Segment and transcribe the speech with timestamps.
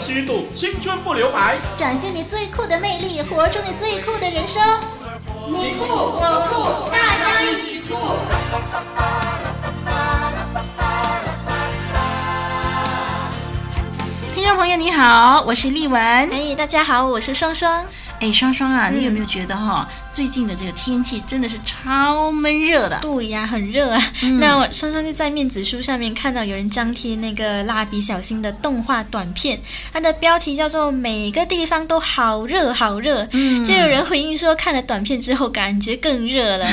[0.00, 4.62] 虚度，青春不留白，展现你最酷的魅力，活出你最酷的人生。
[5.46, 7.94] 你酷我酷，大家一起酷！
[14.34, 16.02] 听众朋友你好，我是丽文。
[16.02, 17.84] 哎，大家好，我是双双。
[18.20, 22.98] 哎，双双啊，你有没有觉得哈、嗯，最近的这个天气真的是超闷热的？
[23.00, 24.12] 对呀，很热啊。
[24.22, 29.58] 嗯、那我双双就在面子书上面看到有人张贴那个蜡笔小新的动画短片，
[29.90, 33.26] 它的标题叫做“每个地方都好热好热”。
[33.32, 36.66] 嗯，就有人回应说，看了短片之后感觉更热了。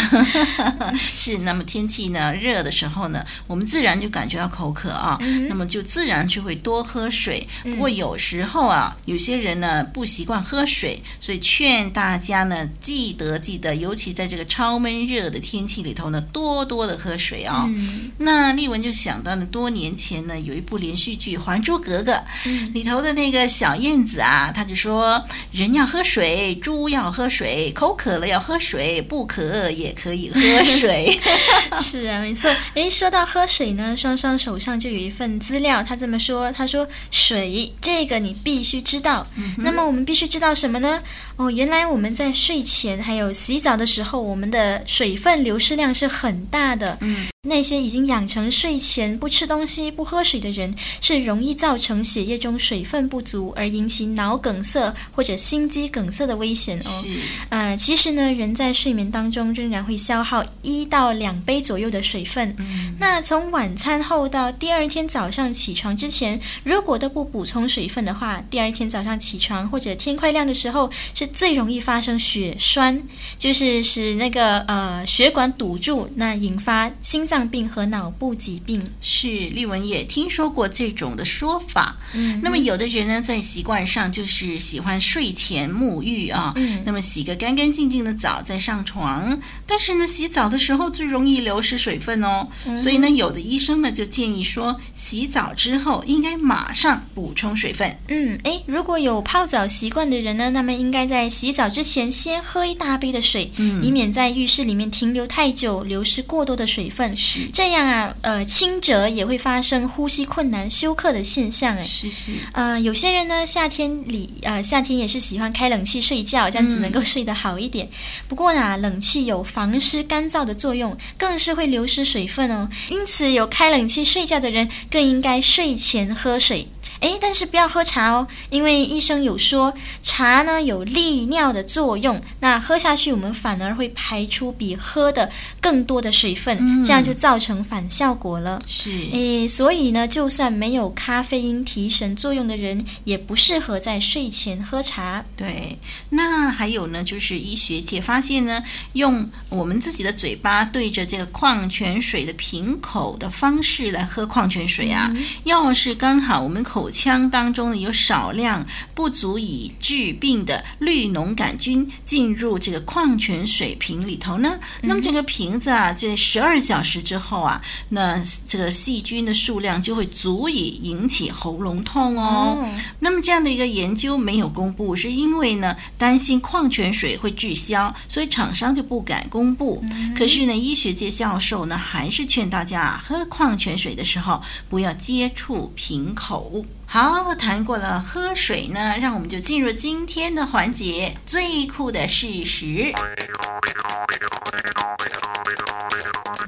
[0.99, 7.48] 是，那么天气呢热的时候呢，我们自然就感觉到口渴啊，嗯、那么就自然就会多喝水。
[7.64, 11.37] 不过有时候啊，有些人呢不习惯喝水，所以。
[11.40, 18.12] 劝大家呢，记得记得，尤其在这个超闷热的天气里头呢，多多的喝水啊、哦嗯。
[18.20, 22.12] 那丽文就想到了多年前呢，有一部连续剧《还珠格格》
[22.46, 31.18] 嗯，里头的那个小燕子啊，她就说：“人要喝水，猪要喝水，口渴了要喝水，不渴也可以喝水。
[31.82, 32.49] ”是啊，没错。
[32.74, 39.26] 诶，说到喝水呢，双双手上就有一份资料，他这么说：“他说水这个你必须知道。
[39.35, 41.02] 嗯”那么我们必须知道什么呢？
[41.36, 46.98] 哦，原来我们在睡前还有洗澡的时候，我们的水分流失量是很大的。
[47.02, 47.28] 嗯。
[47.44, 56.90] 那些已经养成睡前不吃东西、不喝水的人，是容易造成血液中水分不足而引起脑梗塞或者心肌梗塞的危险哦。
[56.90, 57.08] 是，
[57.48, 62.54] 呃，其实呢，人在睡眠当中仍然会消耗一到两杯左右的水分。
[62.58, 73.02] 嗯，那从晚餐后到第二天早上起床之前，如果都不补充水分的话，第二天早上起床或者天快亮的时候，是最容易发生血栓，
[73.40, 77.48] 就是使那个呃血管堵住，那引发心脏。
[77.50, 81.96] 病和脑部疾病是丽文也听说过这种的说法。
[82.14, 89.40] 嗯，那么有的人呢，在习惯上就是喜欢睡前沐浴啊，嗯，那么洗个干干净净的澡再上床。
[89.66, 97.98] 但是呢，洗澡的时候最容易流失水分哦，嗯，所以呢，有的医生呢就建议说，洗澡之后应该马上补充水分。
[98.10, 107.16] 嗯，诶，如果有泡澡习惯的人呢，那么应该在洗澡之前先喝一大杯的水，嗯，以免在浴室里面停留太久，流失过多的水分。
[107.53, 111.75] 这样啊，呃，轻者也会发生呼吸困难、休克的现象。
[111.78, 112.31] 哎，是是。
[112.53, 117.85] 呃，有些人呢，夏天里呃，夏天也是喜欢开冷气睡觉，这样子能够睡得好一点。
[117.85, 117.91] 嗯、
[118.28, 122.68] 不过呢，冷气有防湿干燥的作用，更是会流失水分哦。
[122.89, 126.68] 因此，有开冷气睡觉的人更应该睡前喝水。
[127.02, 135.30] 诶，但是不要喝茶哦，因为医生有说茶呢有利尿的作用，那喝下去我们反而会排出比喝的
[135.62, 138.59] 更多的水分，嗯、这样就造成反效果了。
[138.66, 145.24] 是，诶，所以呢，就算没有咖啡因提神作用的人，也不适合在睡前喝茶。
[145.36, 145.78] 对，
[146.09, 148.63] 那还有呢，就是医学界发现呢，
[148.94, 158.66] 用我们自己的嘴巴对着这个矿泉水的瓶口的方式来喝矿泉水啊，嗯、要是刚好我们口口腔当中呢，有少量
[158.96, 168.18] 不足以治病的绿脓杆菌进入这个矿泉水瓶里头呢，那么这个瓶子啊，这十二小时之后啊，那
[168.48, 172.66] 这个细菌的数量就会足以引起喉咙痛哦。
[173.02, 179.84] 那么这样的一个研究没有公布，是因为呢担心矿泉水会滞销，所以厂商就不敢公布。
[180.16, 186.64] 可是呢，医学界教授呢还是劝大家喝矿泉水的时候不要接触瓶口。
[186.90, 192.94] 好，谈过了喝水呢，让我们就进入今天的环节——最酷的事实。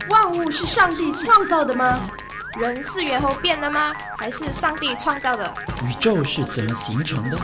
[0.10, 2.10] 万物是上帝创造的吗？
[2.58, 3.94] 人是猿猴变的吗？
[4.18, 5.54] 还是上帝创造的？
[5.84, 7.38] 宇宙是怎么形成的？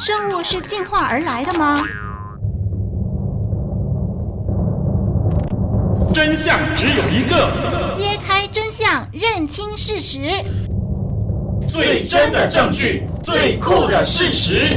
[0.00, 1.80] 生物是进化而来的吗？
[6.12, 10.28] 真相只有一个，揭开真相，认清事实。
[11.66, 14.76] 最真的证据，最酷的事实。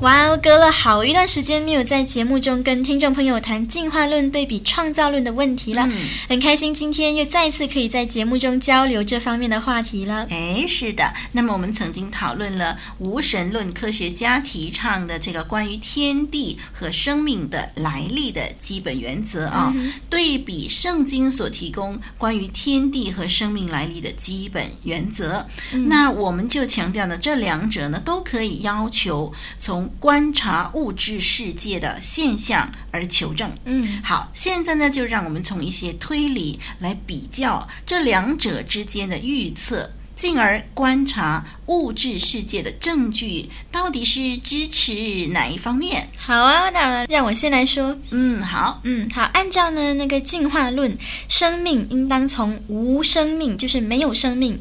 [0.00, 10.26] 哇哦，隔了好一段时间没有在节目中跟听众朋友谈进化论对比创造论的问题了，嗯，很开心今天又再次可以在节目中交流这方面的话题了。
[10.30, 33.50] 哎，是的，那么我们曾经讨论了无神论科学家提倡的这个关于天地和生命的来历的基本原则啊，嗯，对比圣经所提供关于天地和生命来历的基本原则，嗯，那我们就强调呢，这两者呢都可以要求从观察物质世界的现象而求证。
[33.64, 39.90] 嗯，好，现在呢，就让我们从一些推理来比较这两者之间的预测。
[40.16, 44.92] 进而观察物质世界的证据到底是支持
[45.28, 46.10] 哪一方面。
[46.18, 47.96] 好啊，那让我先来说。
[48.10, 50.94] 嗯，好，嗯，好，按照呢那个进化论，
[51.26, 54.60] 生命应当从无生命，就是没有生命。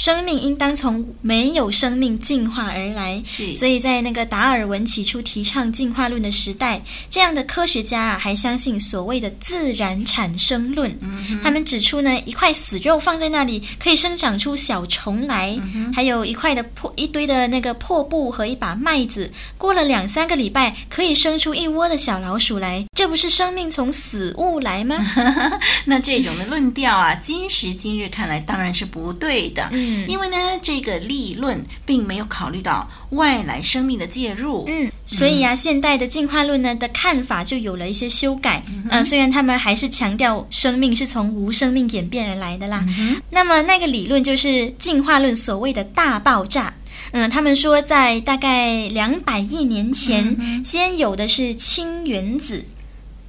[0.00, 3.54] 生命应当从没有生命进化而来，是。
[3.54, 10.90] 所以在那个达尔文起初提倡进化论的时代，这样的科学家啊，还相信所谓的自然产生论。
[11.02, 24.96] 嗯，他们指出呢，一块死肉放在那里可以生长出小虫来，嗯，还有一块的破一堆的那个破布和一把麦子，过了两三个礼拜可以生出一窝的小老鼠来，这不是生命从死物来吗？
[25.84, 29.68] 那这种的论调啊，今时今日看来当然是不对的。
[29.72, 29.89] 嗯。
[30.06, 46.72] 因为呢，这个立论并没有考虑到外来生命的介入，嗯，所以啊，现代的进化论呢的看法就有了一些修改，嗯、呃，虽然他们还是强调生命是从无生命演变而来的啦，嗯、那么那个理论就是进化论所谓的大爆炸，
[47.12, 52.64] 嗯、呃，他们说在大概两百亿年前，嗯、先有的是氢原子。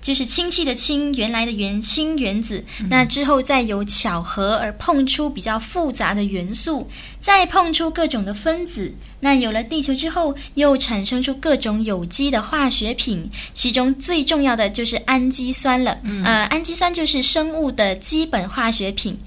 [0.02, 6.90] 就是氢气的氢，原来的原氢原子，那之后再有巧合而碰出比较复杂的元素，
[7.20, 15.98] 再碰出各种的分子，那有了地球之后，又产生出各种有机的化学品，其中最重要的就是氨基酸了。
[16.04, 19.18] 嗯、呃，氨基酸就是生物的基本化学品。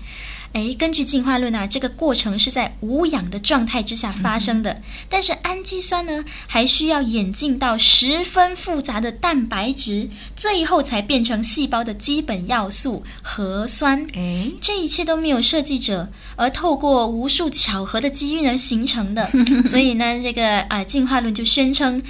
[0.55, 4.73] 哎，根据进化论啊，这个过程是在无氧的状态之下发生的。
[4.73, 14.07] 嗯、但是氨基酸呢，还需要演进到十分复杂的蛋白质，最后才变成细胞的基本要素核酸。
[14.15, 19.29] 哎，这一切都没有设计者，而透过无数巧合的机遇而形成的。
[19.67, 22.01] 所以呢，这个啊、呃，进化论就宣称。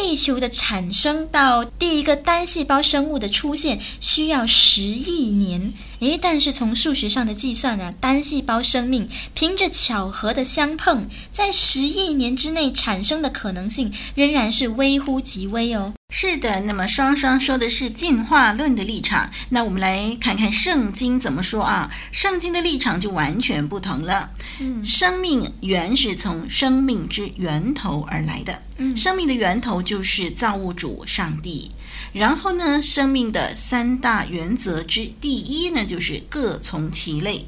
[0.00, 15.92] 地球的产生到第一个单细胞生物的出现需要十亿年，诶，但是从数学上的计算呢，单细胞生命凭着巧合的相碰，在十亿年之内产生的可能性仍然是微乎其微哦。
[16.10, 21.90] 是的，那么双双说的是进化论的立场，那我们来看看圣经怎么说啊？
[22.10, 24.30] 圣经的立场就完全不同了。
[24.58, 28.62] 嗯，生命原是从生命之源头而来的。
[28.78, 31.70] 嗯，生命的源头就是造物主上帝。
[32.14, 37.46] 然后呢，生命的三大原则之第一呢，就是各从其类。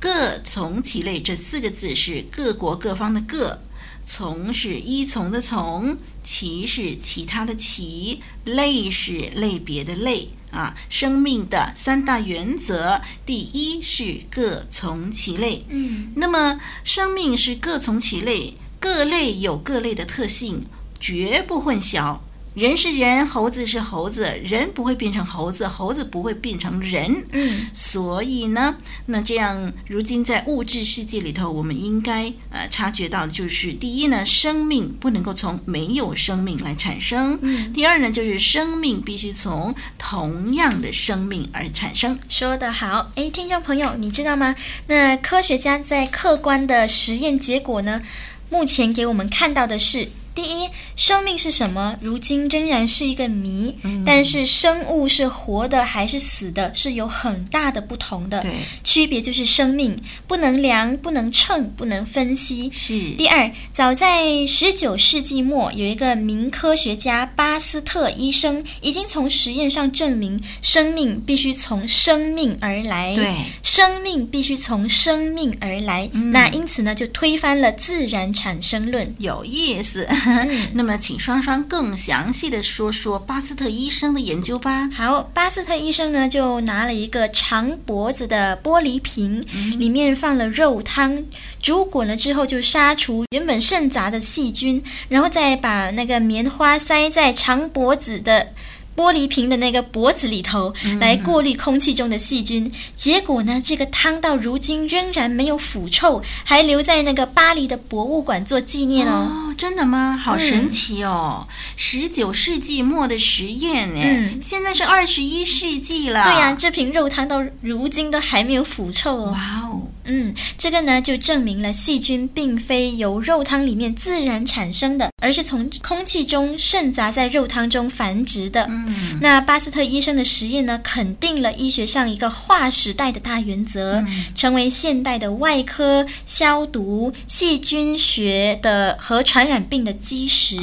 [0.00, 3.62] 各从其类这四个字是各国各方的各。
[4.04, 10.74] 从是依从的从，其是其他的其，类是类别的类啊。
[10.88, 15.64] 生命的三大原则，第一是各从其类。
[15.68, 20.66] 嗯，那么生命是各从其类，各类有各类的特性，
[20.98, 22.18] 绝不混淆。
[22.54, 27.26] 人是人，猴子是猴子，人不会变成猴子，猴子不会变成人。
[27.32, 28.76] 嗯，所以呢，
[29.06, 42.18] 那这样，如今在物质世界里头，我们应该呃察觉到的就是，第一呢，生命不能够从没有生命来产生；嗯，第二呢，就是生命必须从同样的生命而产生。
[42.28, 44.54] 说得好，诶，听众朋友，你知道吗？
[44.88, 48.02] 那科学家在客观的实验结果呢，
[48.50, 50.10] 目前给我们看到的是。
[50.34, 51.96] 第一，生命是什么？
[52.00, 53.76] 如今仍然是一个谜。
[53.82, 58.40] 嗯、但是，生物是活的还是死的，是有很大的不同的。
[58.40, 58.50] 对，
[58.82, 62.70] 区别就是生命不能量、不能称、不能分析。
[62.72, 63.10] 是。
[63.18, 73.14] 第二，早在十九世纪末，有一个名科学家巴斯特医生已经从实验上证明，生命必须从生命而来。
[73.14, 73.30] 对，
[73.62, 76.08] 生命必须从生命而来。
[76.12, 79.14] 嗯、那因此呢，就推翻了自然产生论。
[79.18, 80.08] 有意思。
[80.74, 84.88] 那么，请双双更详细的说说巴斯特医生的研究吧。
[84.94, 91.22] 好，巴斯特医生呢，就拿了一个长脖子的玻璃瓶，嗯、里面放了肉汤，
[91.60, 98.48] 煮滚了之后，就杀除原本剩杂的细菌，然后再把那个棉花塞在长脖子的。
[98.94, 102.66] 玻璃瓶的那个脖子里头，来过滤空气中的细菌。
[102.66, 109.26] 嗯、结果呢，这个汤到如今仍然没有腐臭，还留在那个巴黎的博物馆做纪念哦。
[109.30, 110.18] 哦，真的吗？
[110.22, 111.46] 好神奇哦！
[111.76, 116.24] 十九、嗯、世纪末的实验呢，嗯、现在是二十一世纪了。
[116.24, 119.30] 对呀、啊，这瓶肉汤到如今都还没有腐臭哦。
[119.32, 119.82] 哇哦！
[120.04, 128.66] 嗯，这个呢就证明了细菌并非由肉汤里面自然产生的，而是从空气中渗杂在肉汤中繁殖的。
[128.68, 140.56] 嗯，那巴斯特医生的实验呢，肯定了医学上一个划时代的大原则，嗯、成为现代的外科、消毒、细菌学的和传传染病的基石。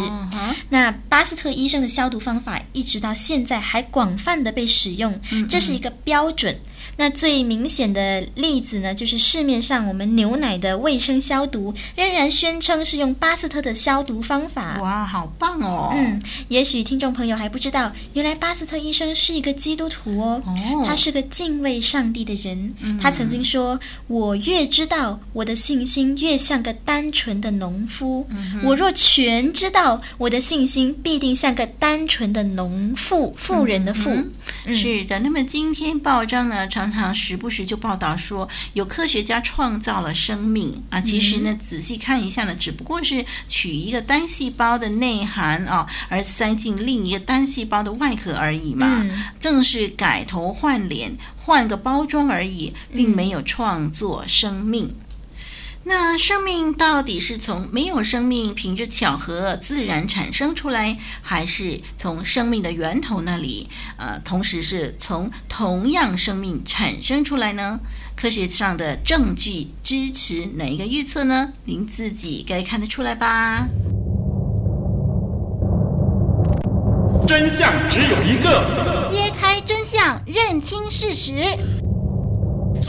[0.70, 5.20] 那巴斯特医生的消毒方法一直到现在还广泛的被使用，
[5.50, 6.58] 这是一个标准。
[7.00, 14.78] 那最明显的例子呢，就是市面上我们牛奶的卫生消毒，仍然宣称是用巴斯特的消毒方法。
[14.82, 15.94] 哇，好棒哦！
[15.96, 20.44] 嗯，也许听众朋友还不知道，原来巴斯特医生是一个基督徒哦。
[20.46, 22.76] 哦，他是个敬畏上帝的人。
[22.82, 28.28] 嗯，他曾经说：“我越知道我的信心，越像个单纯的农夫。
[28.30, 34.10] 嗯，我若全知道我的信心，必定像个单纯的农妇，妇人的妇。
[34.10, 34.32] 嗯”
[34.68, 35.18] 嗯，是的。
[35.20, 41.00] 那么今天报章呢，常常时不时就报道说，有科学家创造了生命啊。
[41.02, 49.02] 其实呢，仔细看一下呢，只不过是取一个单细胞的内涵啊，而塞进另一个单细胞的外壳而已嘛。
[49.02, 54.94] 嗯，正是改头换脸，换个包装而已，并没有创作生命。
[55.90, 63.68] 那生命到底是从没有生命，凭着巧合自然产生出来，还是从生命的源头那里，
[63.98, 67.80] 呃，同时是从同样生命产生出来呢？
[68.16, 71.54] 科学上的证据支持哪一个预测呢？
[71.66, 73.68] 您自己该看得出来吧。
[77.28, 81.44] 真相只有一个，揭开真相，认清事实。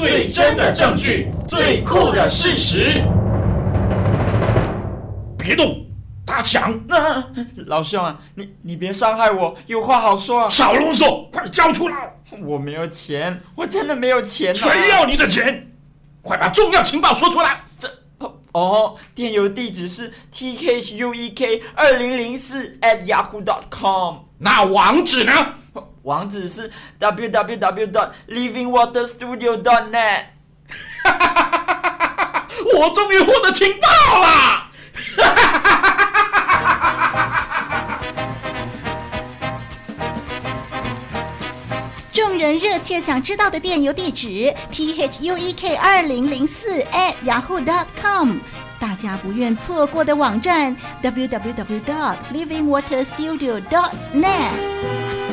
[0.01, 3.03] 最真的证据，最酷的事实。
[5.37, 5.85] 别动，
[6.25, 6.73] 打抢！
[6.89, 7.23] 啊，
[7.67, 10.49] 老兄啊，你你别伤害我，有话好说。
[10.49, 12.15] 少啰嗦，快交出来！
[12.43, 14.55] 我没有钱，我真的没有钱啊。
[14.55, 15.71] 谁要你的钱？
[16.23, 17.61] 快把重要情报说出来！
[17.79, 17.87] 这
[18.53, 24.17] 哦，电邮地址是 t k h u e k 二零零四 at yahoo dot com。
[24.39, 25.33] 那网址呢？
[26.03, 30.25] 网址是 www dot livingwaterstudio dot net。
[32.77, 33.89] 我终于获得情报
[34.21, 34.71] 了！
[42.13, 48.39] 众人热切想知道的电邮地址 t h u e k 二零零四 at yahoo dot com，
[48.79, 55.30] 大家不愿错过的网站 www dot livingwaterstudio dot net。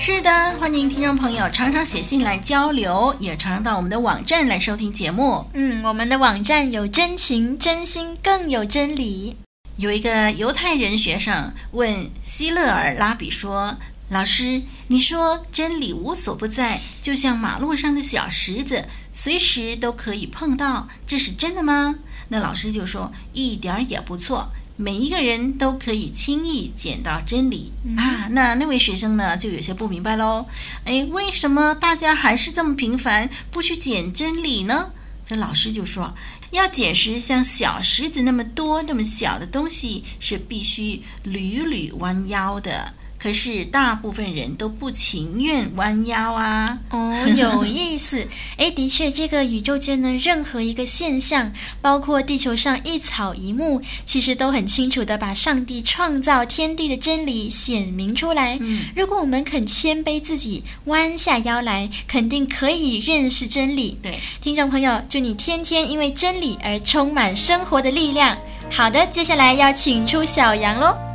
[0.00, 5.44] 是的，欢迎听众朋友常常写信来交流，也常常到我们的网站来收听节目。
[5.54, 9.36] 嗯，我们的网站有真情、真心，更有真理。
[9.76, 13.76] 有一个犹太人学生问希勒尔拉比说
[14.08, 21.96] ：“老师，你说真理无所不在，就像马路上的小石子，随时都可以碰到，这是真的吗？”
[22.30, 28.28] 那老师就说：“一点儿也不错。”每一个人都可以轻易捡到真理、嗯、啊！
[28.30, 30.46] 那那位学生呢，就有些不明白喽。
[30.84, 34.92] 哎，为什么大家还是这么频繁，不去捡真理呢？
[35.24, 36.14] 这老师就说，
[36.52, 42.94] 要捡拾像小石子那么多、那么小的东西，是必须屡屡弯腰的。
[43.18, 46.78] 可是大部分人都不情愿弯腰啊！
[46.90, 48.24] 哦，有意思。
[48.56, 58.56] 诶，的确，这个宇宙间的任何一个现象，包括地球上一草一木，其实都很清楚的把上帝创造天地的真理显明出来。
[58.60, 63.98] 嗯，如果我们肯谦卑自己，弯下腰来，肯定可以认识真理。
[64.00, 68.38] 对，听众朋友，祝你天天因为真理而充满生活的力量。
[68.70, 71.07] 好的，接下来要请出小羊喽。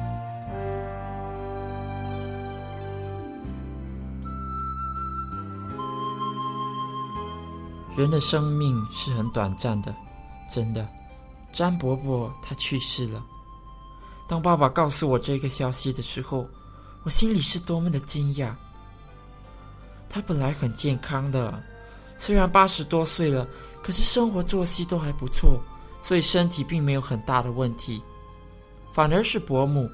[8.03, 9.95] 人的生命是很短暂的，
[10.51, 10.86] 真的。
[11.53, 13.24] 詹伯伯他去世了。
[14.27, 16.45] 当爸爸告诉我这个消息的时候，
[17.03, 18.53] 我心里是多么的惊讶。
[20.10, 21.57] 他本来很健康的，
[22.17, 23.48] 虽然八十多岁了，
[23.81, 25.57] 可是生活作息都还不错，
[26.01, 28.03] 所以身体并没有很大的问题。
[28.91, 29.89] 反而是伯母，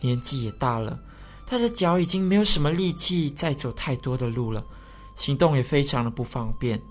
[0.00, 0.98] 年纪也大了，
[1.46, 4.64] 她的脚已经没有什么力气再走太多的路了，
[5.14, 6.82] 行动也非常的不方便。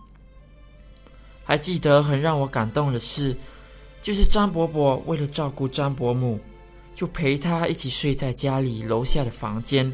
[1.44, 3.36] 还记得很让我感动的事，
[4.02, 6.40] 就是张伯伯为了照顾张伯母，
[6.96, 9.94] 就陪她一起睡在家里楼下的房间，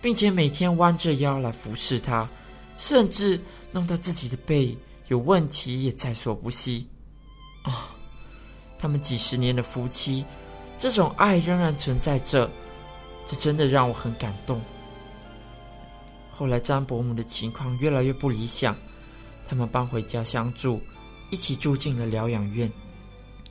[0.00, 2.28] 并且每天弯着腰来服侍她，
[2.76, 3.40] 甚至
[3.72, 4.76] 弄到自己的背
[5.08, 6.86] 有问题也在所不惜。
[7.62, 7.94] 啊、
[8.78, 10.24] 他们几十年的夫妻，
[10.78, 12.48] 这种爱仍然存在着，
[13.26, 14.60] 这真的让我很感动。
[16.30, 18.76] 后来张伯母的情况越来越不理想。
[19.48, 20.78] 他们搬回家乡住，
[21.30, 22.70] 一起住进了疗养院。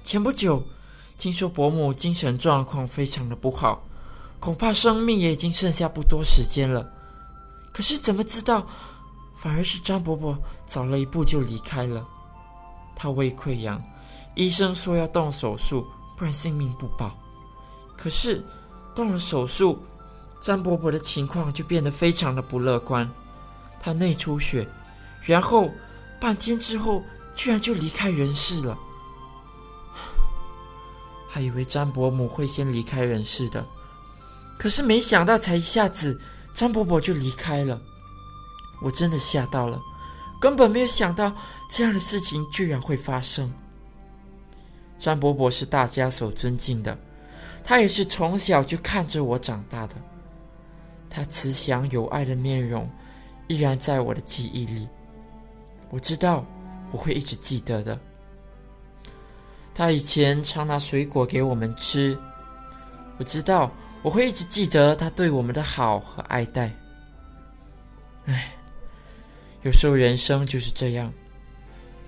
[0.03, 0.63] 前不久，
[1.17, 3.83] 听说伯母精神状况非常的不好，
[4.39, 6.87] 恐怕生命也已经剩下不多时间了。
[7.73, 8.65] 可是怎么知道，
[9.35, 10.37] 反而是张伯伯
[10.67, 12.07] 早了一步就离开了。
[12.95, 13.81] 他胃溃疡，
[14.35, 15.85] 医生说要动手术，
[16.15, 17.15] 不然性命不保。
[17.97, 18.45] 可是
[18.93, 19.77] 动了手术，
[20.39, 23.09] 张伯伯的情况就变得非常的不乐观，
[23.79, 24.67] 他内出血，
[25.21, 25.69] 然后
[26.19, 27.03] 半天之后
[27.35, 28.77] 居然就离开人世了。
[31.29, 33.63] 还以为张伯母会先离开人世的，
[34.57, 36.19] 可是没想到才一下子，
[36.53, 37.79] 张伯伯就离开了。
[38.81, 39.79] 我真的吓到了，
[40.39, 41.31] 根本没有想到
[41.69, 43.53] 这样的事情居然会发生。
[44.97, 46.97] 张伯伯是大家所尊敬的，
[47.63, 49.95] 他也是从小就看着我长大的。
[51.09, 52.89] 他慈祥有爱的面容
[53.47, 54.87] 依然在我的记忆里，
[55.89, 56.45] 我知道
[56.91, 57.99] 我会一直记得的。
[59.73, 62.17] 他以前常拿水果给我们吃，
[63.17, 66.71] 我知道我会一直记得他对我们的好和爱戴。
[68.25, 68.53] 唉，
[69.61, 71.13] 有时候人生就是这样，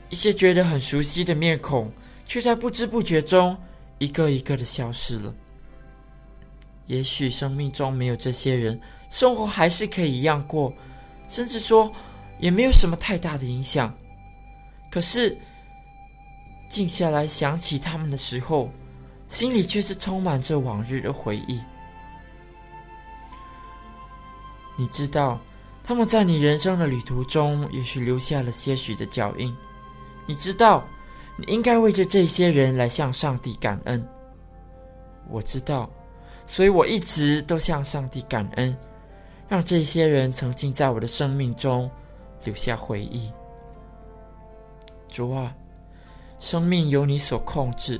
[0.09, 1.91] 一些觉得很熟悉的面孔，
[2.25, 3.55] 却在不知不觉中
[3.99, 5.33] 一个一个的消失了。
[6.87, 8.81] 也许生命中没有这些人，
[9.11, 10.73] 生活还是可以一样过，
[11.27, 11.91] 甚至说
[12.39, 13.93] 也没有什么太大的影响。
[14.89, 15.37] 可是，
[16.67, 18.69] 静下来想起他们的时候，
[19.27, 21.59] 心里却是充满着往日的回忆。
[24.77, 25.39] 你知道，
[25.83, 29.55] 他们在你人生的旅途中，也许留下了些许的脚印。
[30.25, 30.85] 你知道，
[31.37, 34.07] 你应该为着这些人来向上帝感恩。
[35.27, 35.89] 我知道，
[36.47, 38.75] 所以我一直都向上帝感恩，
[39.47, 41.89] 让这些人曾经在我的生命中
[42.43, 43.31] 留下回忆。
[45.07, 45.53] 主啊。
[46.41, 47.99] 生命由你所控制，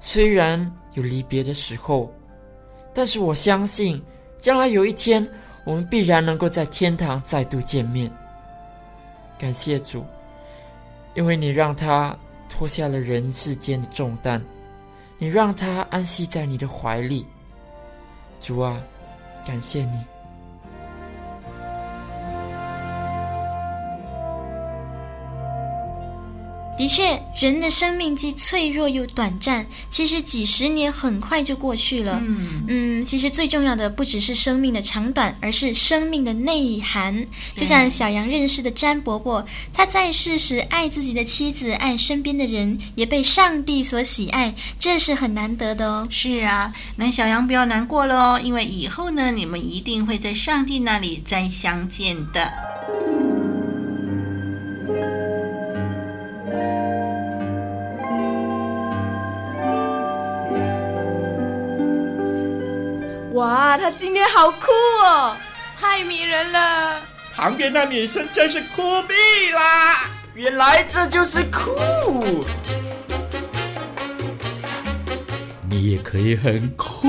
[0.00, 0.60] 虽然
[0.94, 2.12] 有离别的时候，
[2.92, 4.02] 但是我相信，
[4.40, 5.24] 将来有一天，
[5.62, 8.10] 我们必然能够在天堂再度见面。
[9.38, 10.04] 感谢主，
[11.14, 14.44] 因为你让他脱下了人世间的重担，
[15.16, 17.24] 你让他安息在你的怀里。
[18.40, 18.82] 主啊，
[19.46, 20.04] 感谢你。
[26.80, 29.66] 的确，人的生命既脆弱又短暂。
[29.90, 32.18] 其实几十年很快就过去了。
[32.24, 37.26] 嗯嗯，其实最重要的不只是生命的长短，而是生命的内涵。
[37.54, 46.08] 就像小杨认识的詹伯伯，他在世时爱自己的妻子，爱身边的人，也被上帝所喜爱，这是很难得的哦。
[46.08, 52.50] 是啊，那小杨不要难过了哦，因为以后呢，你们一定会在上帝那里再相见的。
[63.70, 64.66] 哇，他今天好酷
[65.04, 65.36] 哦，
[65.80, 67.00] 太迷人了！
[67.36, 70.10] 旁边那女生真是酷毙啦！
[70.34, 72.44] 原来这就是酷，
[75.70, 77.06] 你也可以很酷。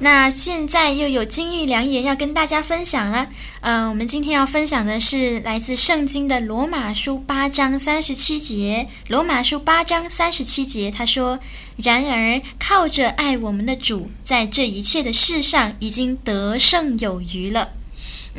[0.00, 3.28] 那现在又有金玉良言要跟大家分享了。
[3.60, 8.88] 嗯、我们今天要分享的是来自圣经的罗马书八章三十七节。
[9.08, 11.38] 罗马书八章三十七节，他说
[11.76, 17.70] ：“然而靠着爱我们的主，在这一切的事上已经得胜有余了。”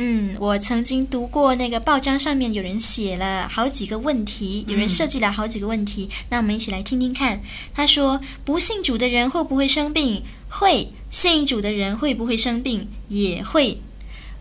[0.02, 6.10] 嗯，我曾经读过那个报章上面有人写了好几个问题，有人设计了好几个问题。
[6.30, 7.42] 那我们一起来听听看。
[7.74, 10.94] 他说：“不信主的人会不会生病？”会。
[11.10, 12.88] 信主的人会不会生病？
[13.10, 13.82] 也会。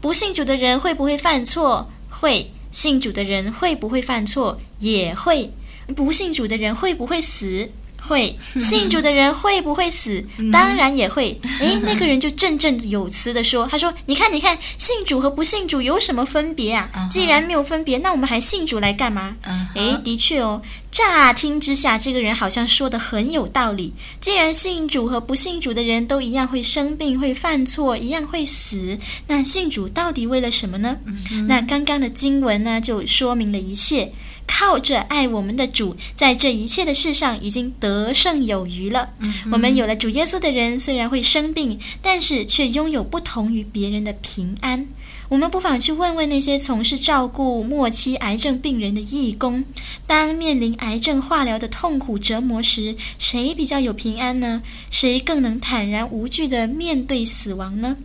[0.01, 1.91] 不信主的人会不会犯错？
[2.09, 2.53] 会。
[2.71, 4.61] 信主的人会不会犯错？
[4.79, 5.53] 也会。
[5.97, 7.69] 不信主的人会不会死？
[8.01, 8.37] 会。
[8.59, 10.25] 信主的人会不会死？
[10.53, 11.39] 当然也会。
[11.61, 16.89] 诶，那个人就振振有词的说：“他说，你看，你看，信主和不信主有什么分别啊？
[17.11, 19.37] 既然没有分别，那我们还信主来干嘛？”
[19.75, 20.61] 诶，的确哦。
[20.91, 23.93] 乍听之下，这个人好像说的很有道理。
[24.21, 30.97] 既然信主和不信主的人都一样会生病、会犯错、一样会死，那信主到底为了什么呢？
[31.31, 34.11] 嗯、那刚刚的经文呢，就说明了一切。
[34.49, 39.11] 靠着爱我们的主，在这一切的事上已经得胜有余了。
[39.21, 44.85] 嗯、我们有了主耶稣的人，虽然会生病，但是却拥有不同于别人的平安。
[45.29, 49.63] 我们不妨去问问那些从事照顾末期癌症病人的义工，
[50.07, 54.63] 当面临癌症化疗的痛苦折磨时，谁比较有平安呢？
[54.91, 57.99] 谁更能坦然无惧地面对死亡呢？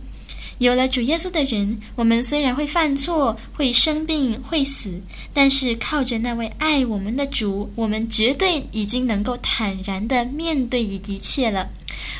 [0.58, 5.00] 有了主耶稣的人，我们虽然会犯错、会生病、会死，
[5.32, 11.68] 但是靠着那位爱我们的主，我们绝对已经能够坦然地面对一切了。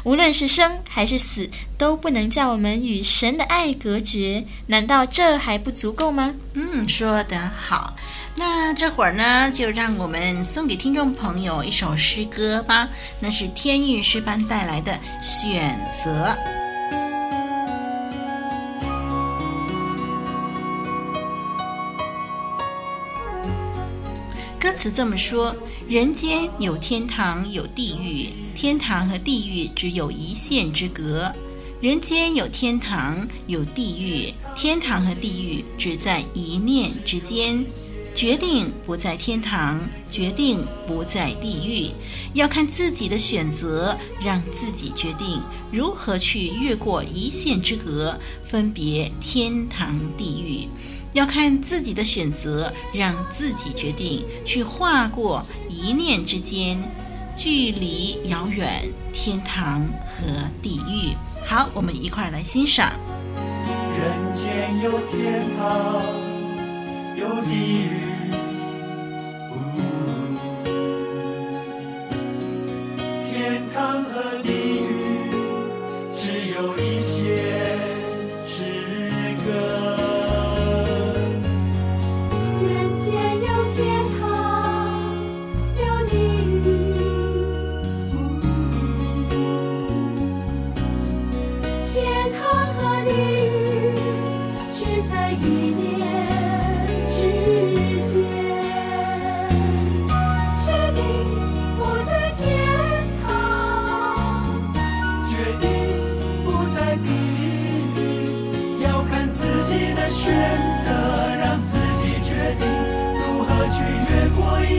[0.05, 4.45] 无论是生还是死，都不能叫我们与神的爱隔绝。
[4.67, 6.35] 难道这还不足够吗？
[6.55, 7.97] 嗯，说得好。
[8.37, 12.89] 那这会儿呢，就让我们送给听众朋友一首诗歌吧。
[13.21, 14.93] 那是天韵诗班带来的
[15.23, 16.27] 《选择》。
[24.85, 25.57] 歌词这么说：
[25.89, 31.33] 人间有天堂，有地狱，天堂和地狱只有一线之隔。
[31.81, 37.65] 人间有天堂，有地狱，天堂和地狱只在一念之间。
[38.15, 41.91] 决定不在天堂，决定不在地狱，
[42.35, 45.41] 要看自己的选择，让自己决定
[45.73, 50.69] 如何去越过一线之隔，分别天堂地狱。
[51.15, 56.77] 要看自己的选择，让自己决定去划过一念之间，
[57.37, 60.27] 距离遥远，天堂和
[60.61, 61.15] 地狱。
[61.47, 62.93] 好，我们一块儿来欣赏。
[63.97, 66.03] 人间有天堂，
[67.17, 68.14] 有地狱，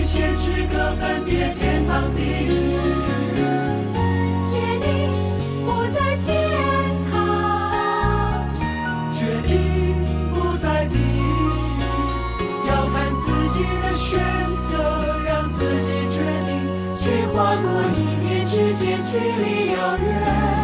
[0.05, 2.47] 仙之隔，分别天堂地狱，
[4.51, 4.87] 决定
[5.65, 6.29] 不在天
[7.11, 8.45] 堂，
[9.11, 9.51] 决定
[10.31, 11.01] 不在地狱，
[12.69, 14.19] 要看自己的选
[14.69, 16.49] 择，让自己决定，
[17.01, 17.65] 去跨过
[17.97, 20.54] 一念之间，距离遥远。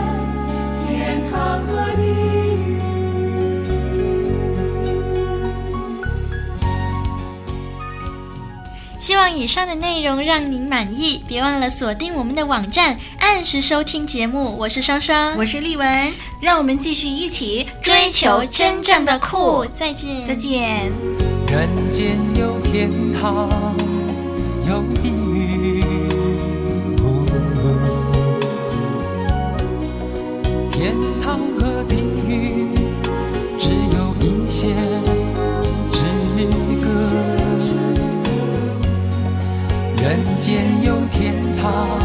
[9.31, 14.57] 望以上的内容让您满意，别忘了锁定我们的网站，按时收听节目。
[14.57, 19.65] 我是双双，我是丽文，让我们继续一起追求真正的酷。
[19.73, 20.91] 再见，再见。
[21.47, 23.47] 人间有天堂，
[24.67, 25.81] 有地狱。
[30.69, 31.95] 天堂和地
[32.27, 32.67] 狱
[33.57, 34.75] 只有一线
[40.01, 41.99] 人间有天堂，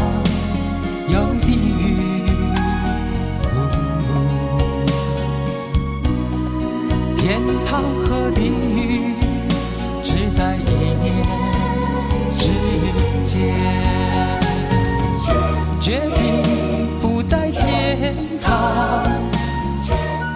[1.09, 1.97] 有地狱，
[7.17, 9.15] 天堂和地狱
[10.03, 11.25] 只在一念
[12.37, 12.51] 之
[13.25, 13.35] 间，
[15.81, 16.45] 决定
[17.01, 18.15] 不在天。
[18.39, 19.03] 堂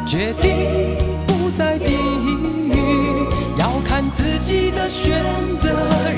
[0.07, 0.97] 决定
[1.27, 2.00] 不在地，
[4.13, 5.23] 自己的选
[5.57, 5.69] 择，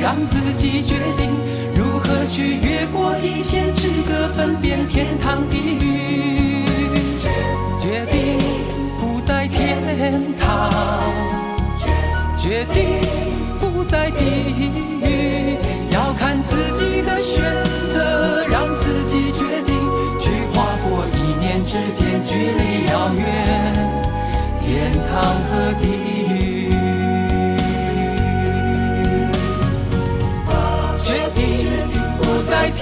[0.02, 1.30] 让自己决定
[1.76, 6.64] 如何去越过一线之隔，分辨天堂地狱。
[7.80, 8.38] 决定
[9.00, 10.72] 不在天堂，
[12.38, 13.02] 决定
[13.60, 14.24] 不在地
[15.02, 15.58] 狱，
[15.92, 17.44] 要看自己的选
[17.94, 19.76] 择，让自己决定
[20.20, 21.64] 去跨过一念。
[21.64, 23.22] 之间距离遥远，
[24.62, 26.13] 天堂和地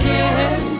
[0.02, 0.71] 天。